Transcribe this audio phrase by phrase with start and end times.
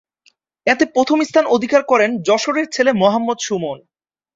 [0.67, 3.77] এতে প্রথম স্থান অধিকার করেন যশোরের ছেলে মোহাম্মদ সুমন।